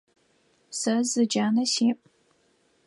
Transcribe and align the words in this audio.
Сэ 0.79 0.93
зы 1.09 1.23
джанэ 1.29 1.63
сиӏ. 1.73 1.99